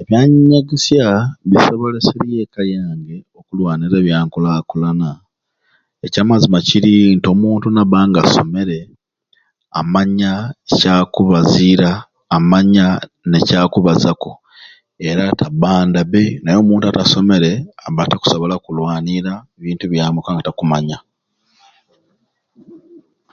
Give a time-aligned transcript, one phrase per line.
[0.00, 1.06] Ebyanyegesya
[1.50, 5.10] bisoboleserye ekka yange okulwanira ebyankulakulana
[6.06, 8.78] ekyamazima kiri nti omuntu naba nga asomere
[9.80, 10.32] amanya
[10.66, 11.90] kiki kyakubaziira
[12.36, 12.86] amanya
[13.30, 14.30] ne kyakubazaku
[15.08, 17.50] era tabababda be naye omuntu atasomere
[17.86, 19.32] aba takusobola kulwaniira
[19.62, 20.98] bintu byamwei kubanga aba takumanya